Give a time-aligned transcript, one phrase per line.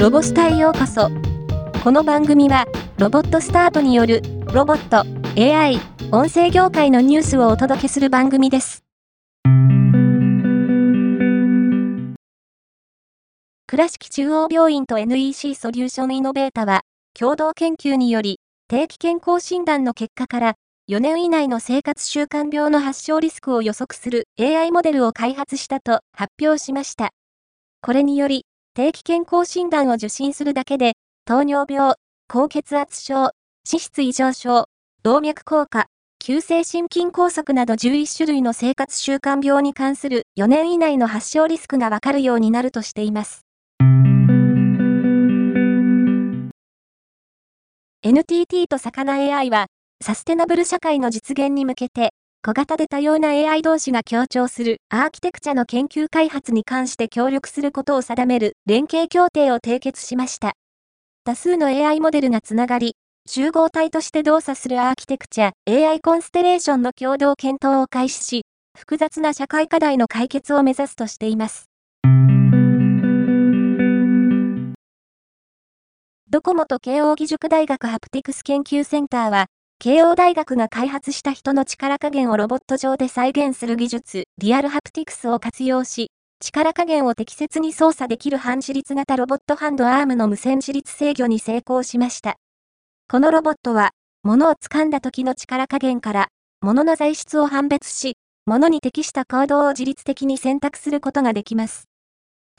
[0.00, 1.10] ロボスタへようこそ。
[1.84, 2.64] この番組は、
[2.96, 4.22] ロボットスタートによる、
[4.54, 5.04] ロボット、
[5.38, 5.78] AI、
[6.10, 8.82] 音声業界のニュースをお届けする番組です。
[13.66, 16.80] 倉敷中央病院と NEC ソリューションイノベータは、
[17.12, 20.54] 共同研究により、定期健康診断の結果から、
[20.88, 27.10] 4年以内の生活習慣病の発症リスクを予測する AI モデルを開発したと発表しました。
[27.82, 30.92] これにより、定期健康診断を受診するだけで、
[31.24, 31.96] 糖尿病、
[32.28, 33.32] 高血圧症、脂
[33.64, 34.66] 質異常症、
[35.02, 35.86] 動脈硬化、
[36.20, 43.44] 急性心筋梗塞など11種類の生活習慣病に関する4年以内の発症リスクがわかるようになるとしています。
[48.02, 49.66] NTT と魚 AI は、
[50.00, 52.12] サステナブル社会の実現に向けて、
[52.42, 60.54] 小型で多様な AI 同士が協調するアーキテクチャの研究開発に関して協力することを定める連携協定を締結しました。
[61.24, 62.94] 多数の AI モデルがつながり、
[63.28, 68.42] 集合体として動作するアーキテクチャ AI コンステレーションの共同検討を開始し、
[68.74, 71.66] 複雑な社会課題の解決を目指すとしています。
[76.30, 79.48] ドコモと慶応義塾大学ハプティクス研究センターは、
[79.82, 92.36] 慶応大学が開発した人の力加減をロボット上で再現する技術、リアルハプティクスを活用し、力加減を適切に操作できる半自立型ロボットハンドアームの無線自立制御に成功しました。
[93.08, 93.92] このロボットは、
[94.22, 96.28] 物を掴んだ時の力加減から、
[96.60, 101.88] 物の材質を判別し、物に適した行動を自律的に選択することができます。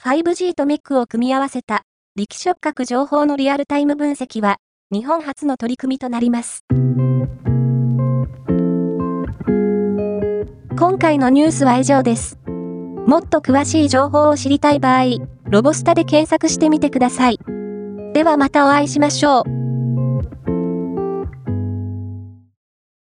[0.01, 1.83] 5G と MEC を組み合わせた
[2.15, 4.57] 力触覚情報のリアルタイム分析は、
[4.93, 6.65] 日本初の取り組みとなります。
[10.77, 12.37] 今回のニュースは以上です。
[13.07, 15.03] もっと詳しい情報を知りたい場合、
[15.45, 17.39] ロボスタで検索してみてください。
[18.13, 19.60] ではまたお会いしましょう。